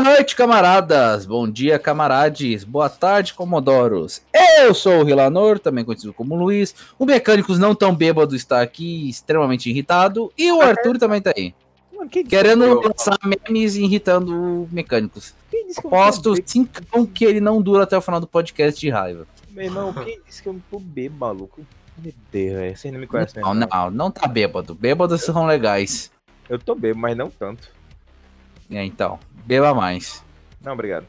[0.00, 1.26] Boa noite, camaradas.
[1.26, 2.64] Bom dia, camarades.
[2.64, 4.22] Boa tarde, comodoros.
[4.58, 6.74] Eu sou o Rilanor, também conhecido como Luiz.
[6.98, 10.32] O Mecânicos não tão bêbado está aqui, extremamente irritado.
[10.38, 11.54] E o Arthur também tá aí.
[11.92, 15.34] Mano, disse Querendo que lançar memes e irritando Mecânicos.
[15.50, 18.26] quem disse que eu Aposto não cincão que ele não dura até o final do
[18.26, 19.26] podcast de raiva.
[19.50, 21.60] Meu irmão, quem disse que eu não tô bêbado, maluco?
[21.98, 22.74] Meu Deus, velho.
[22.74, 24.74] Vocês não me conhecem Não, mesmo, não, não tá bêbado.
[24.74, 26.10] Bêbados são legais.
[26.48, 27.79] Eu tô bêbado, mas não tanto.
[28.70, 30.24] É, então, beba mais.
[30.60, 31.06] Não, obrigado.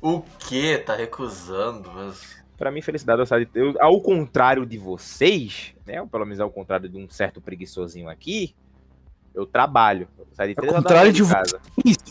[0.00, 0.78] O que?
[0.78, 2.36] Tá recusando, mas.
[2.56, 3.48] Pra mim, felicidade de...
[3.54, 6.00] eu, Ao contrário de vocês, né?
[6.00, 8.54] Ou pelo menos ao contrário de um certo preguiçosinho aqui,
[9.34, 10.08] eu trabalho.
[10.18, 11.60] Eu saio de três horas da contrário manhã de casa.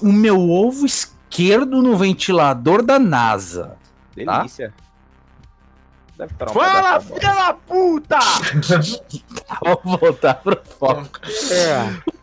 [0.01, 3.77] O meu ovo esquerdo no ventilador da NASA.
[4.15, 4.73] Delícia.
[6.17, 7.19] Deve estar um Fala, bola.
[7.19, 8.19] da puta!
[9.61, 11.19] Vamos voltar pro foco.
[11.51, 12.14] É.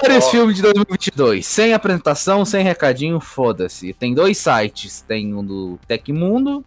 [0.00, 0.30] Vários Ó.
[0.30, 3.92] filmes de 2022, sem apresentação, sem recadinho, foda-se.
[3.92, 6.64] Tem dois sites, tem um do Tecmundo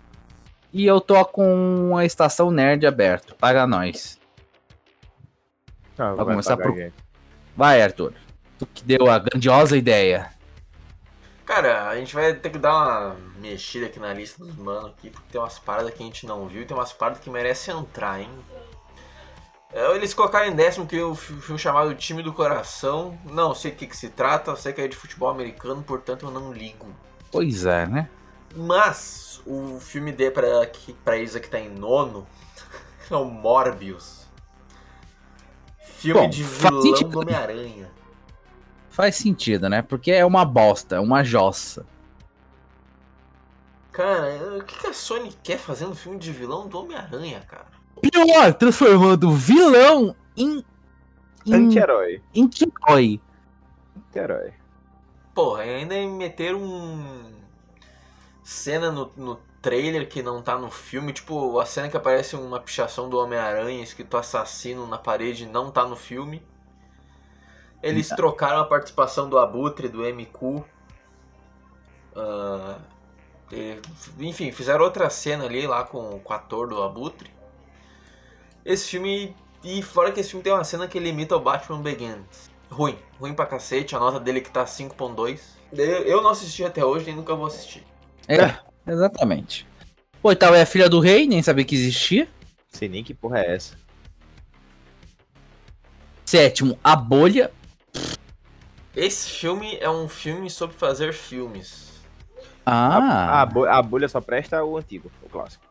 [0.71, 3.35] e eu tô com a estação Nerd aberto.
[3.35, 4.19] Paga nós.
[5.97, 6.91] Ah, Vai começar pro-.
[7.55, 8.13] Vai, Arthur.
[8.57, 10.31] Tu que deu a grandiosa ideia.
[11.45, 15.09] Cara, a gente vai ter que dar uma mexida aqui na lista dos manos aqui,
[15.09, 17.77] porque tem umas paradas que a gente não viu e tem umas paradas que merecem
[17.77, 18.29] entrar, hein?
[19.73, 23.17] É, Eles colocaram em décimo que o fi- filme chamado Time do Coração.
[23.25, 26.31] Não sei o que, que se trata, sei que é de futebol americano, portanto eu
[26.31, 26.87] não ligo.
[27.31, 28.09] Pois é, né?
[28.55, 30.47] Mas o filme de pra,
[31.03, 32.27] pra Isa que tá em nono
[33.09, 34.27] é o Morbius.
[35.97, 37.89] Filme Bom, de vilão do Homem-Aranha.
[38.89, 39.81] Faz sentido, né?
[39.81, 41.85] Porque é uma bosta, é uma jossa.
[43.91, 47.72] Cara, o que, que a Sony quer fazendo filme de vilão do Homem-Aranha, cara?
[48.11, 50.63] Pior, transformando vilão em.
[51.45, 51.53] em.
[51.53, 52.21] Anti-herói.
[52.35, 53.21] em herói.
[53.97, 54.53] Anti-herói.
[55.33, 57.31] Porra, ainda meter um.
[58.43, 62.59] cena no, no trailer que não tá no filme, tipo, a cena que aparece uma
[62.59, 66.45] pichação do Homem-Aranha escrito assassino na parede não tá no filme.
[67.81, 70.63] Eles trocaram a participação do Abutre, do MQ.
[72.15, 72.79] Ah,
[73.51, 73.79] e,
[74.19, 77.32] enfim, fizeram outra cena ali lá com, com o ator do Abutre.
[78.65, 79.35] Esse filme.
[79.63, 82.49] E fora que esse filme tem uma cena que ele imita o Batman Begins.
[82.69, 85.39] Ruim, ruim pra cacete, a nota dele que tá 5.2.
[85.71, 87.83] Eu, eu não assisti até hoje nem nunca vou assistir.
[88.27, 88.55] É,
[88.91, 89.65] exatamente.
[90.21, 92.27] Oitavo é a filha do rei, nem sabia que existia.
[92.69, 93.77] Sei nem que porra é essa.
[96.25, 97.51] Sétimo, a bolha.
[98.95, 101.91] Esse filme é um filme sobre fazer filmes.
[102.65, 105.63] A, Ah, a, bo- a bolha só presta o antigo, o clássico.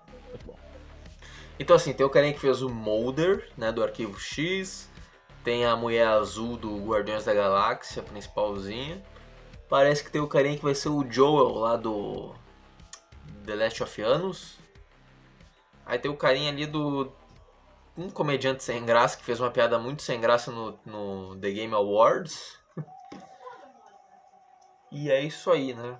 [1.58, 4.90] Então assim, tem o carinha que fez o Mulder, né, do Arquivo X.
[5.44, 9.02] Tem a mulher azul do Guardiões da Galáxia, principalzinha.
[9.68, 12.34] Parece que tem o carinha que vai ser o Joel lá do
[13.44, 14.58] The Last of Us.
[15.84, 17.12] Aí tem o carinha ali do
[17.96, 21.74] um comediante sem graça que fez uma piada muito sem graça no, no The Game
[21.74, 22.58] Awards.
[24.90, 25.98] e é isso aí, né?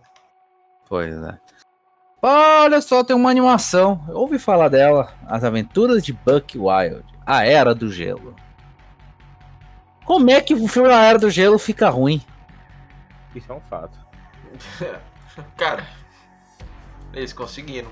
[0.86, 1.38] pois é.
[2.24, 4.00] Olha só, tem uma animação.
[4.08, 5.12] Eu ouvi falar dela.
[5.26, 7.02] As Aventuras de Buck Wild.
[7.26, 8.36] A Era do Gelo.
[10.04, 12.22] Como é que o filme A Era do Gelo fica ruim?
[13.34, 13.98] Isso é um fato.
[15.56, 15.84] Cara,
[17.12, 17.88] eles conseguiram.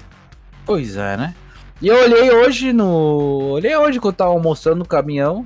[0.65, 1.35] Pois é, né?
[1.83, 3.53] E eu olhei hoje no.
[3.55, 5.45] Olhei hoje quando eu tava almoçando no caminhão.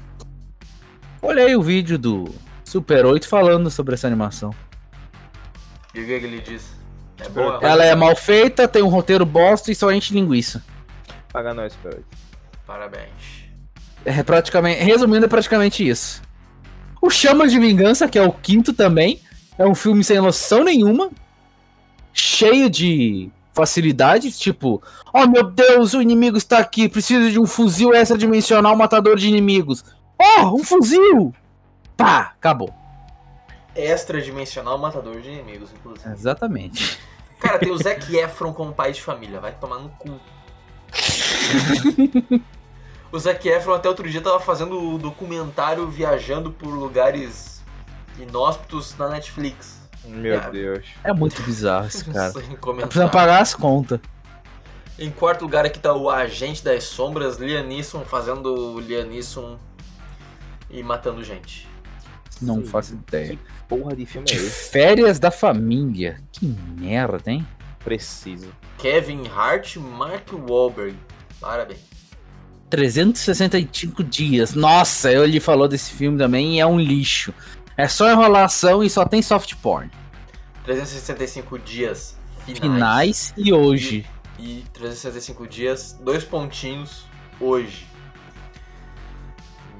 [1.22, 2.34] Olhei o vídeo do
[2.64, 4.50] Super 8 falando sobre essa animação.
[5.94, 6.83] E o que que ele disse?
[7.24, 7.58] É boa?
[7.62, 10.62] Ela é mal feita, tem um roteiro bosta e só enche linguiça.
[11.32, 12.04] Paga nós, Spirit.
[12.66, 13.44] Parabéns.
[14.04, 14.82] É praticamente.
[14.82, 16.22] Resumindo, é praticamente isso.
[17.00, 19.20] O Chamas de Vingança, que é o quinto também,
[19.58, 21.10] é um filme sem noção nenhuma,
[22.12, 27.94] cheio de facilidades, tipo, oh meu Deus, o inimigo está aqui, preciso de um fuzil
[27.94, 29.84] extradimensional matador de inimigos.
[30.18, 31.32] Oh, um fuzil!
[31.96, 32.74] Pá, acabou.
[33.74, 36.10] Extradimensional matador de inimigos, inclusive.
[36.12, 36.98] Exatamente.
[37.40, 39.40] Cara, tem o Zac Efron como pai de família.
[39.40, 40.18] Vai tomar no cu.
[43.12, 47.62] o Zac Efron até outro dia tava fazendo o documentário viajando por lugares
[48.18, 49.80] inóspitos na Netflix.
[50.04, 50.50] Meu É.
[50.50, 50.86] Deus.
[51.02, 52.32] É muito bizarro esse cara.
[52.60, 54.00] Tá precisando pagar as contas.
[54.98, 59.58] Em quarto lugar aqui tá o Agente das Sombras, Liam Neeson fazendo Neeson
[60.70, 61.68] e matando gente.
[62.40, 62.64] Não Sim.
[62.66, 63.36] faço ideia.
[63.36, 63.38] Que
[63.68, 64.70] porra de filme é De esse?
[64.70, 66.16] férias da família.
[66.32, 67.46] Que merda, hein?
[67.82, 68.48] Preciso.
[68.78, 70.96] Kevin Hart e Mark Wahlberg.
[71.40, 71.80] Parabéns.
[72.70, 74.54] 365 dias.
[74.54, 77.32] Nossa, ele falou desse filme também e é um lixo.
[77.76, 79.90] É só enrolação e só tem soft porn.
[80.64, 82.16] 365 dias
[82.46, 82.60] finais.
[82.60, 84.06] Finais e hoje.
[84.38, 87.04] E 365 dias, dois pontinhos
[87.40, 87.86] hoje.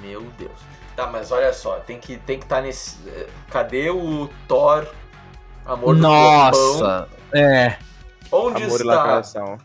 [0.01, 0.53] Meu Deus.
[0.97, 2.97] Tá, mas olha só, tem que tem que estar tá nesse.
[3.09, 4.87] eh, Cadê o Thor?
[5.67, 6.01] Amor do?
[6.01, 7.79] Nossa, é.
[8.31, 8.95] Onde Amor e está?
[8.95, 9.59] lacração.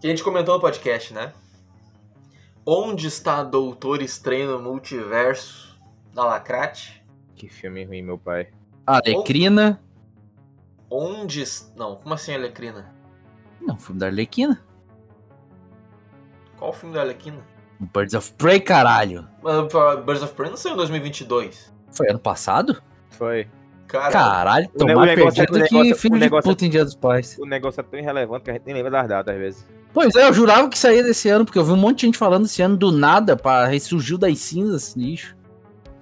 [0.00, 1.32] Que a gente comentou no podcast, né?
[2.66, 5.78] Onde está Doutor Estranho no Multiverso
[6.12, 7.02] da Lacrate?
[7.34, 8.48] Que filme ruim, meu pai.
[8.86, 9.80] Alecrina.
[10.90, 11.42] Onde.
[11.76, 12.92] Não, como assim Alecrina?
[13.60, 14.62] Não, filme da Arlequina.
[16.56, 17.44] Qual o filme da Alequina?
[17.78, 19.26] Birds of Prey, caralho.
[19.42, 21.72] Uh, Birds of Prey não saiu em 2022.
[21.92, 22.80] Foi ano passado?
[23.10, 23.46] Foi.
[23.86, 26.18] Cara, Caralho, tô O ne- o mais negócio é- perdido o que negócio- filho o
[26.18, 27.36] de é- puta em Dia dos Pais.
[27.38, 29.66] O negócio é tão irrelevante que a gente nem lembra das datas às vezes.
[29.94, 32.18] Pois é, eu jurava que saía desse ano, porque eu vi um monte de gente
[32.18, 35.36] falando esse ano do nada, pra ressurgiu das cinzas, lixo.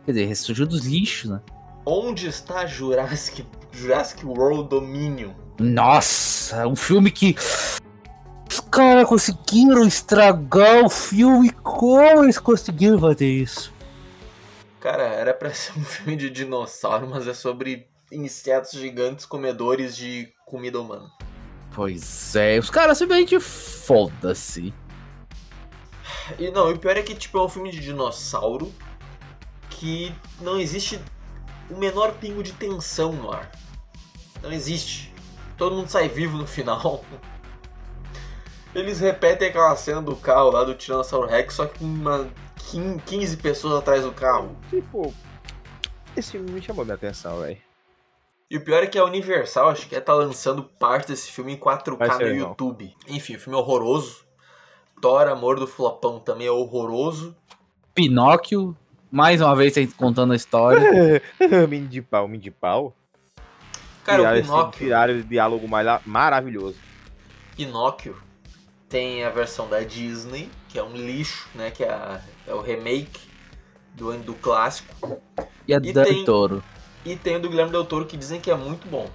[0.07, 1.41] Quer dizer, ressurgiu dos lixos, né?
[1.87, 5.33] onde está Jurassic, Jurassic World Dominion?
[5.61, 7.37] Nossa, um filme que.
[8.49, 11.51] Os caras conseguiram estragar o filme.
[11.51, 13.73] Como eles conseguiram fazer isso?
[14.81, 20.33] Cara, era pra ser um filme de dinossauro, mas é sobre insetos gigantes comedores de
[20.45, 21.11] comida humana.
[21.75, 24.73] Pois é, os caras simplesmente foda-se.
[26.39, 28.73] E não, o pior é que tipo, é um filme de dinossauro
[29.71, 31.01] que não existe
[31.71, 33.51] o menor pingo de tensão no ar.
[34.43, 35.13] Não existe.
[35.57, 37.05] Todo mundo sai vivo no final.
[38.75, 42.29] Eles repetem aquela cena do carro lá do Tiranossauro Rex, só que com uma
[43.07, 44.57] 15 pessoas atrás do carro.
[44.69, 45.15] Tipo,
[46.17, 47.59] esse filme me chamou minha atenção, velho.
[48.51, 51.53] E o pior é que a Universal, acho que é tá lançando parte desse filme
[51.53, 52.49] em 4K Vai no não.
[52.49, 52.95] YouTube.
[53.09, 54.25] Enfim, o filme é horroroso.
[55.01, 57.35] Thor, Amor do Flopão também é horroroso.
[57.95, 58.77] Pinóquio,
[59.11, 61.23] mais uma vez vocês contando a história.
[61.69, 62.95] Mini de pau, mini de pau.
[64.05, 66.77] Cara, Tiraram o esse- Pinóquio, Tiraram esse diálogo mara- maravilhoso.
[67.57, 68.17] Pinóquio
[68.95, 71.69] tem a versão da Disney, que é um lixo, né?
[71.73, 73.23] Que é, a- é o remake
[73.93, 75.21] do, do clássico.
[75.67, 76.63] E a Dan tem- Toro.
[77.05, 79.11] E tem o do Guilherme Del Toro, que dizem que é muito bom.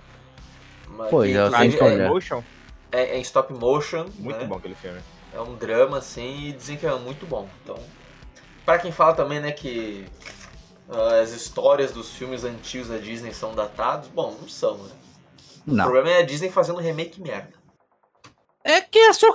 [1.08, 1.66] Que, é, olhar.
[1.66, 2.44] é, Motion,
[2.92, 4.08] é, é em stop motion.
[4.18, 4.46] muito né?
[4.46, 5.00] bom aquele filme.
[5.34, 7.48] É um drama, assim, e dizem que é muito bom.
[7.64, 7.80] Então,
[8.66, 10.06] pra quem fala também, né, que
[10.90, 14.92] ah, as histórias dos filmes antigos da Disney são datados, bom, não são, né?
[15.66, 15.86] O Não.
[15.86, 17.54] problema é a Disney fazendo remake merda.
[18.62, 19.32] É que é só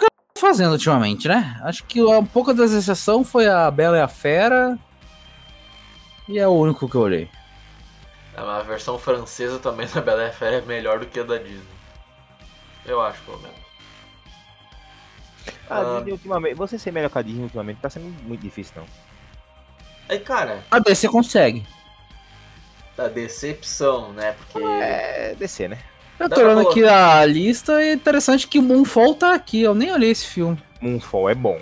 [0.46, 1.58] fazendo ultimamente, né?
[1.62, 4.79] Acho que um pouco das exceção foi a Bela e a Fera.
[6.29, 7.31] E é o único que eu olhei.
[8.37, 11.38] A versão francesa também da Bela e a Fera é melhor do que a da
[11.38, 11.62] Disney.
[12.85, 13.56] Eu acho, pelo menos.
[15.70, 15.94] A Ah.
[15.96, 18.87] Disney ultimamente, você ser melhor que a Disney ultimamente tá sendo muito difícil, não.
[20.08, 21.67] Aí, cara, A DC consegue.
[22.99, 24.32] a decepção, né?
[24.32, 24.62] Porque.
[24.67, 25.79] É DC, né?
[26.19, 29.61] Eu tô pra olhando aqui a lista e é interessante que o Moonfall tá aqui.
[29.61, 30.58] Eu nem olhei esse filme.
[30.81, 31.58] Moonfall é bom.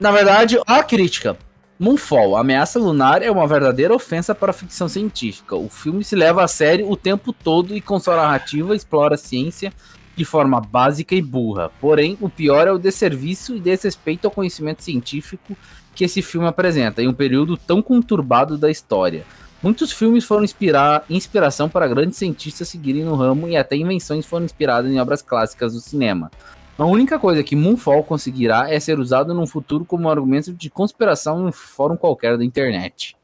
[0.00, 1.36] Na verdade, a crítica.
[1.78, 5.56] Moonfall, Ameaça Lunar é uma verdadeira ofensa para a ficção científica.
[5.56, 9.18] O filme se leva a sério o tempo todo e com sua narrativa explora a
[9.18, 9.72] ciência
[10.16, 11.70] de forma básica e burra.
[11.80, 15.56] Porém, o pior é o desserviço e desrespeito ao conhecimento científico
[15.94, 19.24] que esse filme apresenta em um período tão conturbado da história.
[19.64, 24.44] Muitos filmes foram inspirar, inspiração para grandes cientistas seguirem no ramo e até invenções foram
[24.44, 26.30] inspiradas em obras clássicas do cinema.
[26.76, 30.68] A única coisa que Moonfall conseguirá é ser usado num futuro como um argumento de
[30.68, 33.16] conspiração em um fórum qualquer da internet.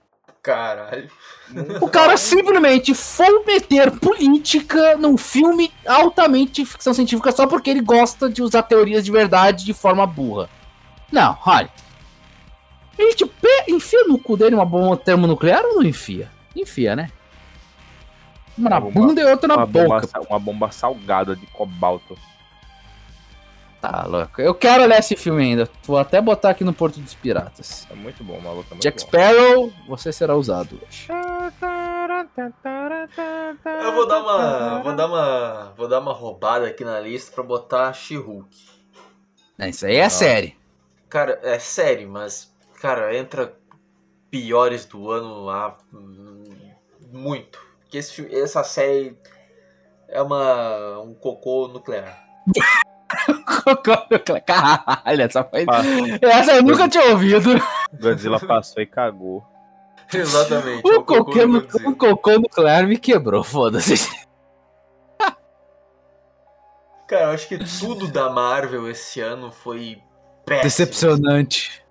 [0.42, 1.10] Caralho.
[1.78, 8.30] O cara simplesmente foi meter política num filme altamente ficção científica só porque ele gosta
[8.30, 10.48] de usar teorias de verdade de forma burra.
[11.12, 11.68] Não, olha.
[13.00, 16.30] A gente pe- enfia no cu dele uma bomba termonuclear ou não enfia?
[16.54, 17.10] Enfia, né?
[18.58, 20.06] Uma na Uma bomba- bunda e outra na uma, boca.
[20.06, 22.18] bomba, uma bomba salgada de cobalto.
[23.80, 24.42] Tá louco.
[24.42, 25.66] Eu quero olhar esse filme ainda.
[25.84, 27.86] Vou até botar aqui no Porto dos Piratas.
[27.90, 28.74] É muito bom, maluco.
[28.74, 29.06] É Jack bom.
[29.08, 31.08] Sparrow, você será usado hoje.
[33.82, 34.82] Eu vou dar uma.
[34.82, 35.72] Vou dar uma.
[35.76, 38.54] Vou dar uma roubada aqui na lista pra botar She-Hulk.
[39.58, 40.10] É, Isso aí é Ah.
[40.10, 40.56] série.
[41.08, 42.49] Cara, é sério, mas.
[42.80, 43.54] Cara, entra
[44.30, 45.76] piores do ano lá.
[47.12, 47.58] Muito.
[47.80, 49.18] Porque esse, essa série
[50.08, 51.00] é uma.
[51.00, 52.24] um cocô nuclear.
[54.46, 55.66] Caralho, essa foi.
[55.68, 55.82] Ah,
[56.22, 57.50] Essa eu nunca tinha ouvido.
[58.00, 59.44] Godzilla passou e cagou.
[60.12, 60.88] Exatamente.
[60.88, 63.94] é O cocô, no nu- o cocô nuclear me quebrou, foda-se.
[67.06, 70.00] Cara, eu acho que tudo da Marvel esse ano foi
[70.46, 70.62] péssimo.
[70.64, 71.84] Decepcionante.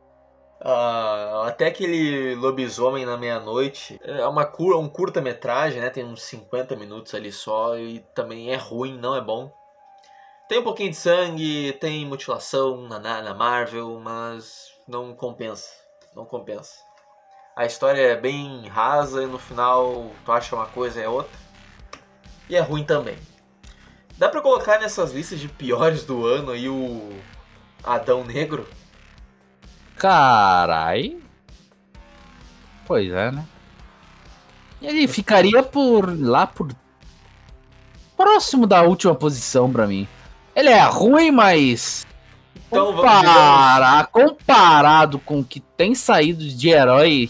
[0.62, 5.90] Ah, até aquele lobisomem na meia-noite é uma cur, um curta-metragem, né?
[5.90, 9.52] Tem uns 50 minutos ali só e também é ruim, não é bom.
[10.50, 15.70] Tem um pouquinho de sangue, tem mutilação na, na Marvel, mas não compensa.
[16.16, 16.80] Não compensa.
[17.56, 21.38] A história é bem rasa e no final tu acha uma coisa é outra.
[22.50, 23.18] E é ruim também.
[24.18, 27.14] Dá pra colocar nessas listas de piores do ano aí o
[27.84, 28.68] Adão Negro?
[30.00, 31.18] Carai.
[32.88, 33.46] Pois é, né?
[34.82, 36.72] Ele ficaria por lá por
[38.16, 40.08] próximo da última posição pra mim.
[40.56, 42.08] Ele é ruim, mas
[42.68, 47.30] Então vamos Comparar, comparado com o que tem saído de herói.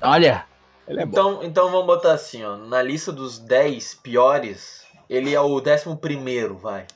[0.00, 0.46] Olha,
[0.88, 1.12] Ele é bom.
[1.12, 2.56] Então, então vamos botar assim, ó.
[2.56, 6.86] Na lista dos 10 piores, ele é o 11 primeiro, vai.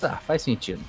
[0.00, 0.82] tá, faz sentido.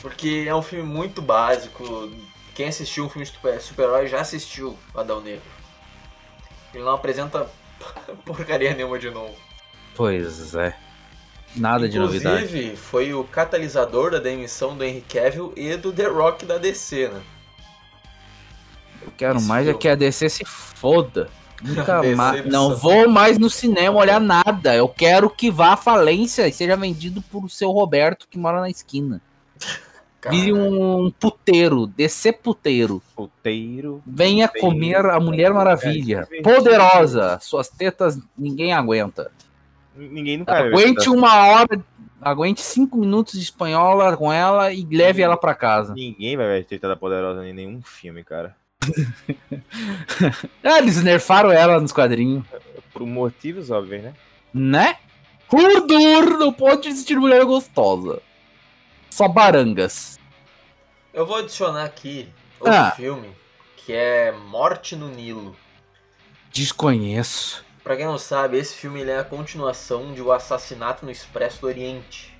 [0.00, 2.10] Porque é um filme muito básico.
[2.54, 5.42] Quem assistiu um filme de super- super-herói já assistiu Adão Negro.
[6.74, 7.48] Ele não apresenta
[8.24, 9.34] porcaria nenhuma de novo.
[9.94, 10.76] Pois é.
[11.56, 12.44] Nada de novidade.
[12.44, 17.08] Inclusive, foi o catalisador da demissão do Henry Cavill e do The Rock da DC,
[17.08, 17.22] né?
[19.02, 19.80] Eu quero esse mais é filme.
[19.80, 21.28] que a DC se foda.
[21.62, 22.44] Nunca mais.
[22.46, 24.74] Não vou mais no cinema olhar nada.
[24.76, 28.70] Eu quero que vá à falência e seja vendido por seu Roberto que mora na
[28.70, 29.20] esquina.
[30.28, 33.00] Vire um puteiro, DC puteiro.
[33.14, 34.02] Puteiro.
[34.06, 34.66] Venha Puteiro.
[34.68, 36.26] comer a Mulher Maravilha.
[36.32, 37.38] É, Poderosa.
[37.40, 39.30] Suas tetas ninguém aguenta.
[39.96, 41.84] Ninguém nunca Aguente uma hora,
[42.20, 45.94] aguente cinco minutos de espanhola com ela e leve ela pra casa.
[45.94, 48.56] Ninguém vai ver Tetada Poderosa em nenhum filme, cara.
[50.62, 52.44] Ah, eles nerfaram ela nos quadrinhos,
[52.92, 54.14] Por motivos óbvios, né?
[54.52, 54.96] né?
[55.52, 58.20] Urdur não pode existir mulher gostosa.
[59.18, 60.16] Só barangas.
[61.12, 62.28] Eu vou adicionar aqui
[62.60, 62.92] outro Ah.
[62.92, 63.34] filme
[63.76, 65.56] que é Morte no Nilo.
[66.52, 67.64] Desconheço.
[67.82, 71.60] Pra quem não sabe, esse filme ele é a continuação de O Assassinato no Expresso
[71.62, 72.32] do Oriente.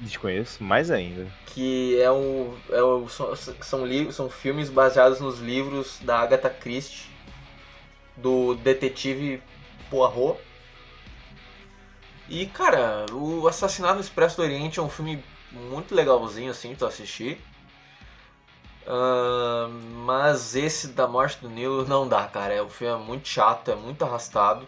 [0.00, 1.26] Desconheço mais ainda.
[1.48, 2.56] Que é um.
[2.70, 7.10] É um são, são, li- são filmes baseados nos livros da Agatha Christie,
[8.16, 9.42] do detetive
[9.90, 10.40] Poirot.
[12.30, 16.88] E, cara, o Assassinato no Expresso do Oriente é um filme muito legalzinho, assim, pra
[16.88, 17.40] assistir.
[18.86, 19.70] Ahn,
[20.06, 22.54] mas esse da Morte do Nilo não dá, cara.
[22.54, 24.66] É, o filme é muito chato, é muito arrastado.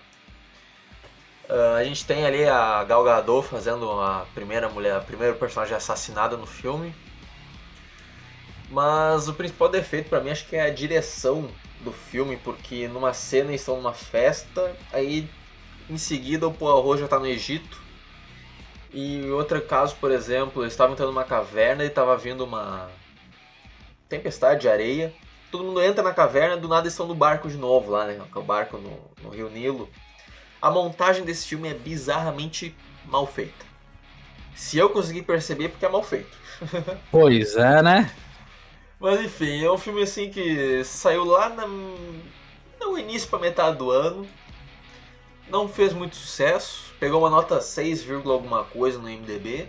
[1.49, 5.75] Ah, a gente tem ali a Gal Gadot fazendo a primeira mulher, a primeira personagem
[5.77, 6.95] assassinada no filme.
[8.71, 13.13] Mas o principal defeito pra mim acho que é a direção do filme, porque numa
[13.13, 15.29] cena eles estão numa festa, aí
[15.89, 17.83] em seguida o Poirot já tá no Egito.
[18.93, 22.91] E outro caso, por exemplo, eles estavam entrando numa caverna e estava vindo uma
[24.09, 25.13] tempestade de areia.
[25.51, 28.21] Todo mundo entra na caverna do nada eles estão no barco de novo lá, né?
[28.35, 29.89] O barco no, no Rio Nilo.
[30.61, 32.75] A montagem desse filme é bizarramente
[33.07, 33.65] mal feita.
[34.55, 36.39] Se eu conseguir perceber, é porque é mal feito.
[37.11, 38.11] Pois é, né?
[39.01, 43.91] Mas enfim, é um filme assim que saiu lá na- no início pra metade do
[43.91, 44.27] ano.
[45.51, 46.95] Não fez muito sucesso.
[47.01, 49.69] Pegou uma nota 6, vírgula alguma coisa no MDB.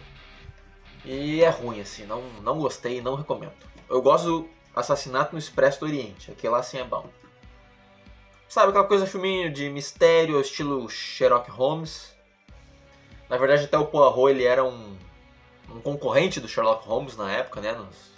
[1.03, 2.05] E é ruim, assim.
[2.05, 3.53] Não, não gostei, não recomendo.
[3.89, 6.31] Eu gosto do Assassinato no Expresso do Oriente.
[6.31, 7.09] Aquele lá assim é bom.
[8.47, 12.15] Sabe aquela coisa, filminho de mistério, estilo Sherlock Holmes.
[13.27, 14.97] Na verdade, até o Poirot ele era um,
[15.69, 17.71] um concorrente do Sherlock Holmes na época, né?
[17.71, 18.11] Nos,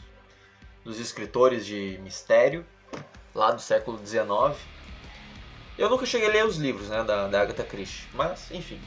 [0.83, 2.65] dos escritores de mistério,
[3.33, 4.59] lá do século XIX.
[5.77, 8.79] Eu nunca cheguei a ler os livros né, da, da Agatha Christie, mas enfim.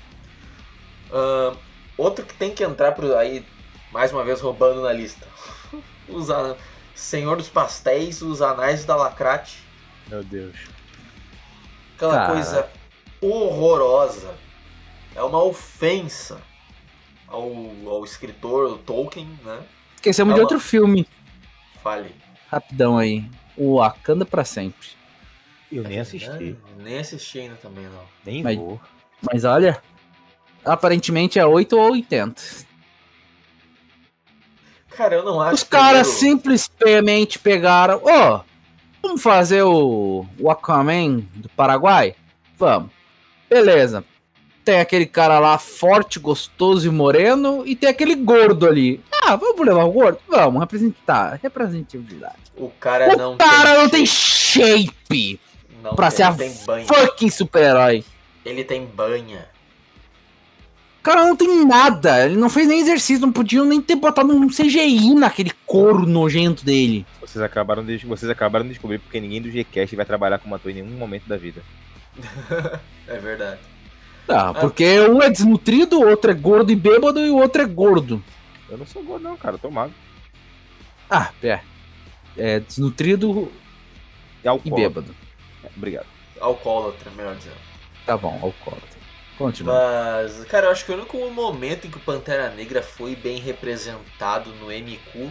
[1.12, 1.56] Ahn,
[1.96, 3.44] outro que tem que entrar por aí,
[3.92, 5.26] mais uma vez roubando na lista.
[6.08, 6.56] os a-
[6.94, 9.58] Senhor dos Pastéis, os Anais da Lacrate.
[10.08, 10.56] Meu Deus.
[11.96, 12.32] Aquela Cara.
[12.32, 12.70] coisa
[13.20, 14.34] horrorosa.
[15.14, 16.40] É uma ofensa
[17.26, 17.50] ao,
[17.86, 19.60] ao escritor Tolkien, né?
[19.96, 20.52] Esquecemos de Calma.
[20.54, 21.06] outro filme.
[21.82, 22.14] Fale.
[22.50, 23.28] Rapidão aí.
[23.56, 24.88] O Wakanda pra sempre.
[25.70, 26.56] Eu nem assisti.
[26.78, 28.02] Nem assisti ainda também, não.
[28.24, 28.80] Nem Mas- vou.
[29.32, 29.80] Mas olha.
[30.64, 32.42] Aparentemente é 8 ou 80.
[34.90, 36.18] Cara, eu não acho Os caras primeiro-
[36.58, 38.00] simplesmente pegaram.
[38.02, 38.40] Ó,
[39.02, 42.14] vamos fazer o, o Aquaman do Paraguai?
[42.56, 42.90] Vamos.
[43.48, 44.04] Beleza.
[44.64, 47.62] Tem aquele cara lá forte, gostoso e moreno.
[47.66, 49.00] E tem aquele gordo ali.
[49.22, 50.18] Ah, vamos levar o gordo?
[50.28, 51.38] Vamos, representar.
[51.42, 52.34] Representatividade.
[52.56, 55.38] O cara o não cara tem não tem shape
[55.86, 56.86] não pra ser a ele tem banha.
[56.86, 58.04] fucking super-herói.
[58.44, 59.48] Ele tem banha.
[61.02, 62.24] cara não tem nada.
[62.26, 66.64] Ele não fez nem exercício, não podiam nem ter botado um CGI naquele couro nojento
[66.64, 67.06] dele.
[67.20, 70.70] Vocês acabaram de, vocês acabaram de descobrir porque ninguém do Gcast vai trabalhar como ator
[70.70, 71.62] em nenhum momento da vida.
[73.08, 73.60] É verdade.
[74.26, 77.64] Tá, porque um é desnutrido, o outro é gordo e bêbado e o outro é
[77.64, 78.20] gordo.
[78.68, 79.94] Eu não sou gordo não, cara, eu tô magro.
[81.08, 81.60] Ah, é.
[82.36, 83.52] É desnutrido
[84.44, 85.14] E e bêbado.
[85.66, 86.06] É, Obrigado.
[86.40, 87.56] Alcoólatra, melhor dizendo.
[88.04, 88.96] Tá bom, alcoólatra.
[89.36, 89.74] Continua.
[89.74, 93.38] Mas, cara, eu acho que o único momento em que o Pantera Negra foi bem
[93.38, 95.30] representado no MQ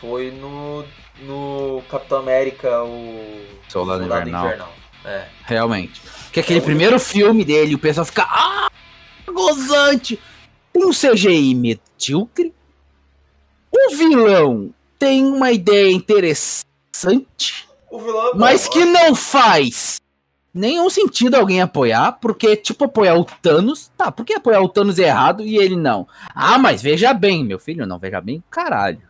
[0.00, 0.84] foi no,
[1.20, 4.72] no Capitão América, o Soldado Invernal.
[5.04, 5.26] É.
[5.44, 6.00] Realmente.
[6.32, 8.26] Que aquele primeiro filme dele, o pessoal fica.
[8.28, 8.68] Ah!
[9.26, 10.18] Gozante!
[10.74, 12.52] Um CGI medíocre.
[13.70, 20.00] O vilão tem uma ideia interessante, O vilão é mas que não faz
[20.54, 23.90] nenhum sentido alguém apoiar, porque, tipo, apoiar o Thanos.
[23.96, 26.08] Tá, por que apoiar o Thanos é errado e ele não?
[26.34, 29.02] Ah, mas veja bem, meu filho, não veja bem, caralho.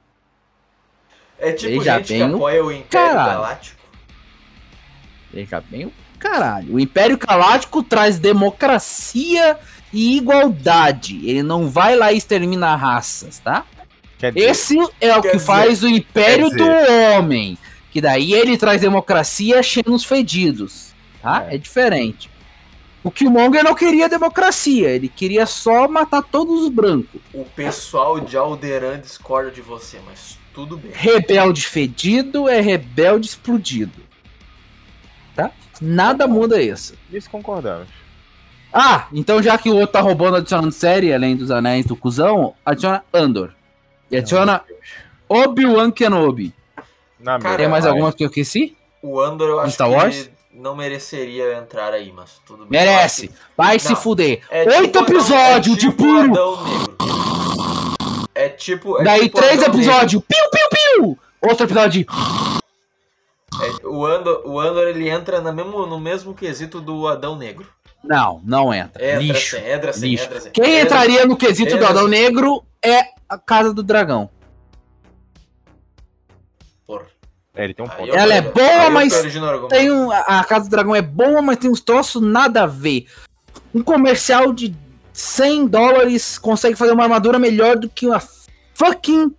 [1.39, 3.33] É tipo Veja gente que bem o apoia o Império caralho.
[3.41, 3.83] Galáctico.
[5.33, 6.75] Veja bem o caralho.
[6.75, 9.59] O Império Galáctico traz democracia
[9.93, 11.21] e igualdade.
[11.29, 13.65] Ele não vai lá e extermina raças, tá?
[14.19, 17.59] Dizer, Esse é o que dizer- faz o Império do Homem.
[17.93, 20.93] Que daí ele traz democracia achando os fedidos.
[21.21, 21.47] Tá?
[21.51, 21.59] É.
[21.59, 22.29] diferente.
[23.05, 24.89] O Killmonger não queria democracia.
[24.89, 27.21] Ele queria só matar todos os brancos.
[27.33, 30.91] O pessoal de Alderan discorda de você, mas tudo bem.
[30.95, 34.01] Rebelde fedido é rebelde explodido.
[35.37, 35.51] Tá?
[35.81, 36.95] Nada muda isso.
[37.11, 37.89] Nisso concordamos.
[38.73, 42.55] Ah, então já que o outro tá roubando, adicionando série, além dos anéis do cuzão,
[42.65, 43.55] adiciona Andor.
[44.11, 44.63] E adiciona
[45.29, 46.55] Obi-Wan Kenobi.
[47.23, 48.77] Na Cara, Tem mais alguma que eu esqueci?
[49.03, 50.31] O Andor eu acho Star que Wars?
[50.53, 52.81] não mereceria entrar aí, mas tudo bem.
[52.81, 53.31] Merece.
[53.57, 53.97] Vai se Não.
[53.97, 54.41] fuder.
[54.51, 56.33] É Oito tipo episódios é de tipo puro.
[56.33, 56.97] Adão Negro.
[58.35, 59.01] É tipo.
[59.01, 60.23] é Daí tipo três episódios.
[60.27, 61.19] Piu, piu, piu.
[61.49, 62.01] Outro episódio.
[62.01, 62.63] Negro.
[63.83, 67.67] É, o, Andor, o Andor ele entra no mesmo, no mesmo quesito do Adão Negro.
[68.03, 69.05] Não, não entra.
[69.05, 69.57] Entra Lixo.
[69.57, 70.29] entra sim, Lixo.
[70.53, 74.29] Quem Entra- entraria no quesito do Adão Negro é a Casa do Dragão.
[77.55, 78.11] É, ele tem um ponto.
[78.15, 79.13] Ela é boa, mas.
[79.69, 83.07] Tem um, a Casa do Dragão é boa, mas tem uns troços nada a ver.
[83.75, 84.75] Um comercial de
[85.13, 88.23] 100 dólares consegue fazer uma armadura melhor do que uma
[88.75, 89.35] fucking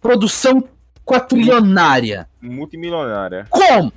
[0.00, 0.62] produção
[1.04, 2.28] quatrilionária.
[2.40, 3.46] Multimilionária.
[3.50, 3.92] Como?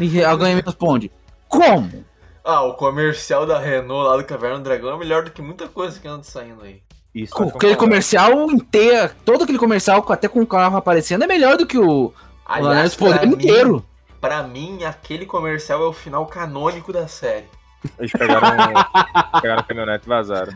[0.00, 1.10] E alguém me responde.
[1.48, 2.04] Como?
[2.44, 5.68] Ah, o comercial da Renault lá do Caverna do Dragão é melhor do que muita
[5.68, 6.82] coisa que anda saindo aí.
[7.14, 7.32] Isso.
[7.38, 11.56] Nós Aquele comercial inteiro, todo aquele comercial com- até com o carro aparecendo é melhor
[11.56, 12.12] do que o,
[12.60, 13.86] o Poder pra mim- inteiro.
[14.20, 17.46] Pra mim, aquele comercial é o final canônico da série.
[17.98, 18.40] Eles pegaram,
[19.42, 20.52] pegaram a caminhonete e vazaram.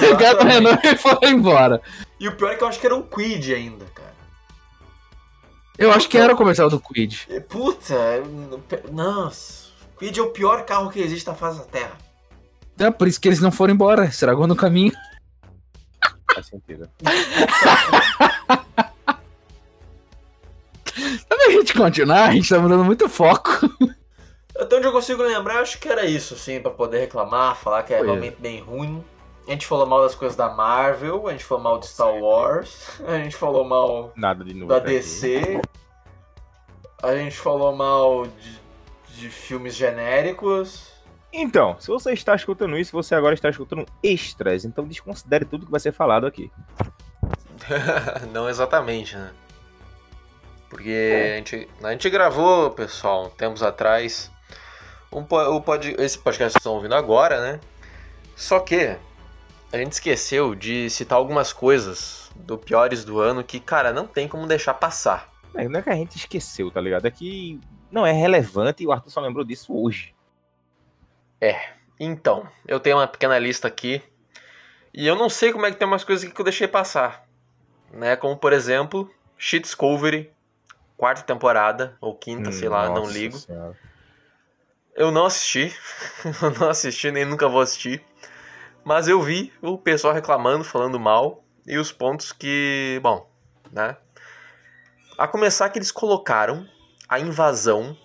[0.00, 1.80] Pegaram o Renault e foram embora.
[2.18, 4.14] E o pior é que eu acho que era um Quid ainda, cara.
[5.78, 7.26] Eu acho que era o comercial do Quid.
[7.28, 7.94] E, Puta,
[8.90, 9.66] nossa.
[9.98, 11.92] Quid é o pior carro que existe na face da Terra.
[12.78, 14.92] É por isso que eles não foram embora, estragou no caminho.
[16.34, 16.90] Faz sentido.
[21.46, 23.50] Pra gente continuar, a gente tá mudando muito foco.
[24.58, 27.94] Até onde eu consigo lembrar, acho que era isso, assim, pra poder reclamar, falar que
[27.94, 28.06] é Foi.
[28.06, 29.04] realmente bem ruim.
[29.46, 33.00] A gente falou mal das coisas da Marvel, a gente falou mal de Star Wars,
[33.06, 34.66] a gente falou mal Nada de novo.
[34.66, 34.88] da aqui.
[34.88, 35.60] DC,
[37.00, 38.60] a gente falou mal de,
[39.20, 40.90] de filmes genéricos.
[41.32, 44.64] Então, se você está escutando isso, você agora está escutando extras.
[44.64, 46.50] Então desconsidere tudo que vai ser falado aqui.
[48.32, 49.30] Não exatamente, né?
[50.76, 54.30] Porque a, gente, a gente gravou, pessoal, tempos atrás,
[55.10, 57.60] um, o pod, esse podcast que vocês estão ouvindo agora, né?
[58.36, 58.94] Só que
[59.72, 64.28] a gente esqueceu de citar algumas coisas do piores do ano que, cara, não tem
[64.28, 65.32] como deixar passar.
[65.54, 67.06] É, Não é que a gente esqueceu, tá ligado?
[67.06, 67.58] É que
[67.90, 70.14] não é relevante e o Arthur só lembrou disso hoje.
[71.98, 74.02] Então, eu tenho uma pequena lista aqui
[74.92, 77.26] e eu não sei como é que tem umas coisas aqui que eu deixei passar,
[77.90, 78.14] né?
[78.14, 80.35] Como por exemplo, Shit Discovery,
[80.96, 83.36] quarta temporada ou quinta, sei lá, não ligo.
[83.36, 83.76] Senhora.
[84.94, 85.74] Eu não assisti,
[86.42, 88.02] eu não assisti nem nunca vou assistir,
[88.82, 93.28] mas eu vi o pessoal reclamando, falando mal e os pontos que, bom,
[93.70, 93.96] né?
[95.18, 96.66] A começar que eles colocaram
[97.08, 97.96] a invasão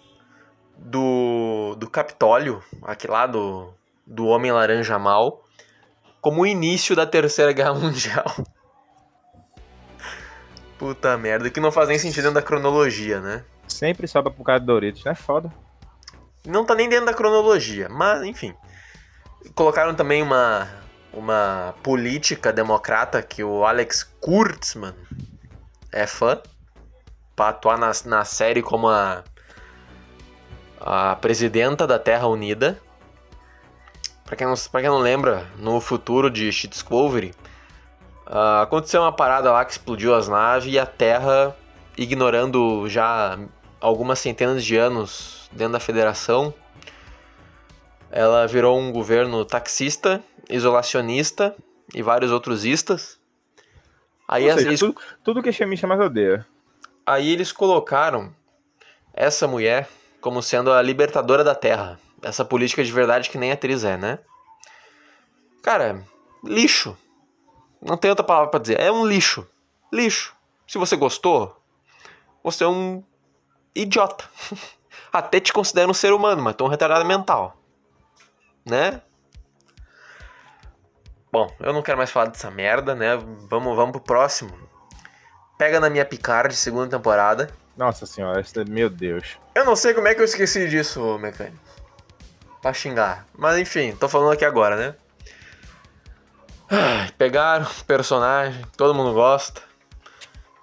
[0.77, 3.73] do, do Capitólio, aqui lá do,
[4.05, 5.45] do Homem Laranja Mal,
[6.19, 8.25] como o início da Terceira Guerra Mundial.
[10.81, 13.43] Puta merda, que não faz nem sentido dentro da cronologia, né?
[13.67, 15.13] Sempre sobra pro cara de Doritos, né?
[15.13, 15.53] Foda.
[16.43, 18.55] Não tá nem dentro da cronologia, mas enfim.
[19.53, 20.67] Colocaram também uma,
[21.13, 24.95] uma política democrata que o Alex Kurtzman
[25.91, 26.41] é fã
[27.35, 29.23] para atuar na, na série como a,
[30.79, 32.81] a presidenta da Terra Unida.
[34.25, 37.35] Pra quem, não, pra quem não lembra, no futuro de Shit Discovery,
[38.31, 41.55] uh, aconteceu uma parada lá que explodiu as naves e a Terra,
[41.97, 43.37] ignorando já
[43.79, 46.53] algumas centenas de anos dentro da Federação,
[48.09, 51.55] ela virou um governo taxista, isolacionista
[51.93, 53.19] e vários outros istas.
[54.27, 56.45] Aí Ou seja, eles, tudo, tudo que a Xamista mais odeia.
[57.05, 58.33] aí eles colocaram
[59.13, 59.89] essa mulher
[60.21, 61.99] como sendo a libertadora da Terra.
[62.21, 64.19] Essa política de verdade que nem a atriz é, né?
[65.61, 66.03] Cara,
[66.43, 66.95] lixo.
[67.81, 68.79] Não tem outra palavra pra dizer.
[68.79, 69.47] É um lixo.
[69.91, 70.35] Lixo.
[70.67, 71.59] Se você gostou,
[72.43, 73.03] você é um
[73.75, 74.23] idiota.
[75.11, 77.57] Até te considero um ser humano, mas tô um retardado mental.
[78.65, 79.01] Né?
[81.31, 83.15] Bom, eu não quero mais falar dessa merda, né?
[83.49, 84.51] Vamos, vamos pro próximo.
[85.57, 87.49] Pega na minha Picard, segunda temporada.
[87.77, 89.37] Nossa senhora, essa- meu Deus.
[89.55, 91.57] Eu não sei como é que eu esqueci disso, mecânico.
[92.61, 93.25] Pra xingar.
[93.37, 94.95] Mas enfim, tô falando aqui agora, né?
[97.17, 99.61] Pegaram o personagem, todo mundo gosta.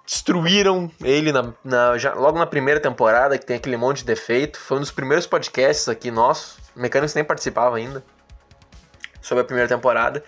[0.05, 4.59] Destruíram ele na, na- já- logo na primeira temporada, que tem aquele monte de defeito.
[4.59, 6.57] Foi um dos primeiros podcasts aqui nossos.
[6.75, 8.03] Mecânicos nem participava ainda.
[9.21, 10.23] Sobre a primeira temporada.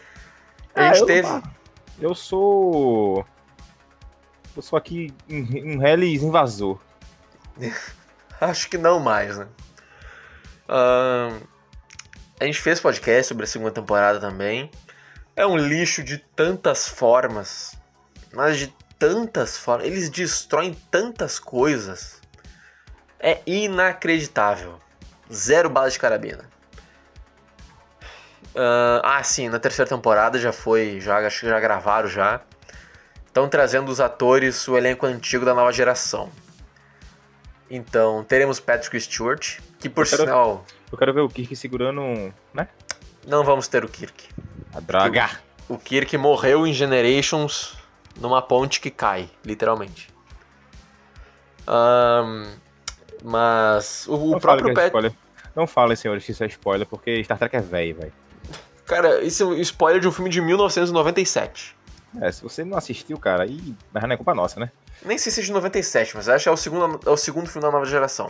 [0.76, 1.42] A Ah, gente eu- teve.
[2.00, 3.26] Eu sou.
[4.56, 6.78] Eu sou aqui um, Hellis invasor.
[8.40, 9.48] Acho que não mais, né?
[10.68, 11.40] Ahn,
[12.40, 14.70] a gente fez podcast sobre a segunda temporada também.
[15.42, 17.76] É um lixo de tantas formas.
[18.32, 18.68] Mas de
[19.00, 19.88] tantas formas.
[19.88, 22.22] Eles destroem tantas coisas.
[23.20, 24.80] É inacreditável.
[25.34, 26.48] Zero bala de carabina.
[28.56, 31.02] Ahn, ah, sim, na terceira temporada já foi.
[31.02, 32.42] Já, acho que já gravaram já.
[33.26, 36.30] Estão trazendo os atores, o elenco antigo da nova geração.
[37.68, 42.00] Então, teremos Patrick Stewart, que por Eu quero- sinal, Eu quero ver o Kirk segurando
[42.02, 42.32] um.
[42.54, 42.68] né?
[43.26, 44.30] não vamos ter o Kirk.
[44.74, 45.30] A droga.
[45.68, 47.76] O Kirk morreu em Generations
[48.20, 50.10] numa ponte que cai, literalmente.
[51.68, 52.46] Ahn,
[53.24, 55.14] mas o, o Não próprio é spoiler.
[55.56, 58.14] Não falem, senhores, que isso é spoiler, porque Star Trek é velho, velho.
[58.86, 61.76] Cara, isso é um spoiler de um filme de 1997.
[62.20, 63.74] É, se você não assistiu, cara, aí.
[63.94, 64.72] Mas não é culpa nossa, né?
[65.04, 67.48] Nem sei se é de 97, mas acho que é o segundo, é o segundo
[67.48, 68.30] filme da nova geração.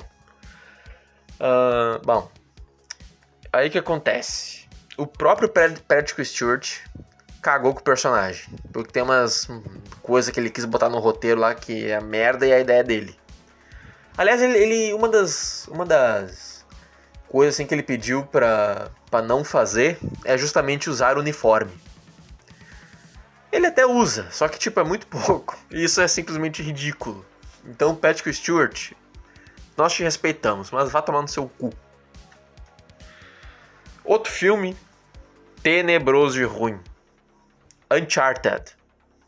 [1.40, 2.30] Ahn, bom,
[3.52, 4.61] aí o que acontece?
[4.98, 6.80] O próprio Pat- Patrick Stewart
[7.42, 8.46] cagou com o personagem.
[8.72, 9.48] Porque tem umas
[10.02, 13.18] coisas que ele quis botar no roteiro lá que é merda e a ideia dele.
[14.18, 16.66] Aliás, ele, ele- uma das uma das
[17.30, 18.92] coisas assim que ele pediu pra
[19.24, 21.72] não fazer é justamente usar uniforme.
[23.52, 25.58] Ele até usa, só que tipo é muito pouco.
[25.72, 27.26] E isso é simplesmente ridículo.
[27.66, 28.92] Então, Patrick Stewart,
[29.78, 31.72] nós te respeitamos, mas vá tomar no seu cu.
[34.12, 34.76] Outro filme
[35.64, 36.78] tenebroso e ruim.
[37.90, 38.76] Uncharted.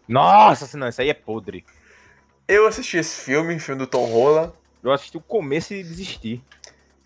[0.09, 1.65] Nossa, senão, isso aí é podre.
[2.45, 4.51] Eu assisti esse filme, filme do Tom Holland.
[4.83, 6.43] Eu assisti o começo e desisti.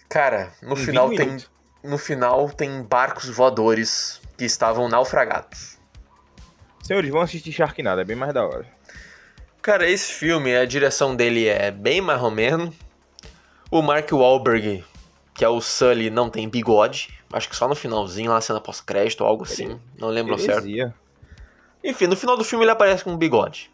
[0.10, 1.52] Cara, no Em 20 final tem minutos.
[1.84, 5.78] no final tem barcos voadores que estavam naufragados.
[6.82, 8.66] Senhores, vão assistir Sharknado, é bem mais da hora.
[9.62, 12.74] Cara, esse filme, a direção dele é bem mais ou menos.
[13.70, 14.84] O Mark Wahlberg,
[15.36, 17.17] que é o Sully, não tem bigode.
[17.32, 19.80] Acho que só no finalzinho, lá cena pós-crédito ou algo assim.
[19.98, 20.66] Não lembro ao certo.
[20.66, 20.94] Heresia.
[21.84, 23.70] Enfim, no final do filme ele aparece com um bigode.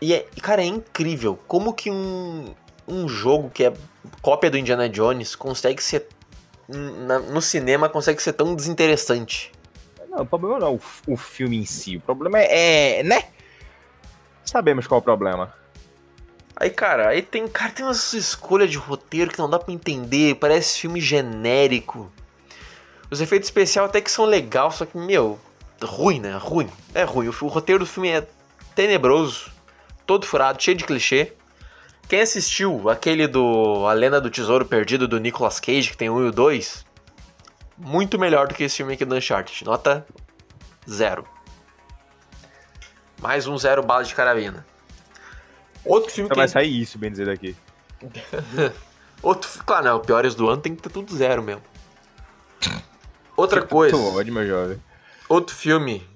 [0.00, 2.54] E, é, cara, é incrível como que um,
[2.86, 3.72] um jogo que é
[4.20, 6.06] cópia do Indiana Jones consegue ser.
[6.68, 9.52] na- no cinema consegue ser tão desinteressante.
[10.10, 10.80] Não, o problema não é o,
[11.12, 11.96] o filme em si.
[11.96, 13.24] O problema é, é, né?
[14.44, 15.54] Sabemos qual é o problema.
[16.54, 20.36] Aí, cara, aí tem, cara, tem umas escolhas de roteiro que não dá pra entender,
[20.36, 22.10] parece filme genérico.
[23.10, 25.38] Os efeitos especiais até que são legais, só que, meu,
[25.82, 26.36] ruim, né?
[26.36, 26.68] Ruim.
[26.94, 27.28] É ruim.
[27.28, 28.26] O, o roteiro do filme é
[28.74, 29.50] tenebroso,
[30.06, 31.32] todo furado, cheio de clichê.
[32.08, 36.24] Quem assistiu aquele do A Lenda do Tesouro Perdido do Nicolas Cage, que tem um
[36.24, 36.84] e o dois,
[37.76, 39.64] muito melhor do que esse filme aqui do Uncharted.
[39.64, 40.06] Nota
[40.88, 41.26] zero.
[43.20, 44.64] Mais um zero bala de carabina.
[45.84, 47.56] Outro filme Só que vai sair isso, bem dizer daqui.
[49.22, 49.92] Outro, claro, né?
[49.92, 51.62] O piores do ano tem que ter tudo zero mesmo.
[53.36, 54.82] Outra coisa, ódio, meu jovem.
[55.28, 56.06] outro filme.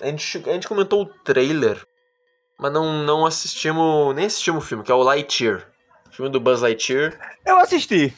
[0.00, 1.84] A gente, a gente comentou o trailer,
[2.58, 5.66] mas não, não assistimos, nem assistimos o filme, que é o Lightyear.
[6.10, 7.18] Filme do Buzz Lightyear.
[7.44, 8.14] Eu assisti.